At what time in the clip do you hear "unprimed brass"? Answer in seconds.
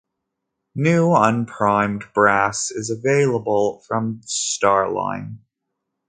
1.13-2.71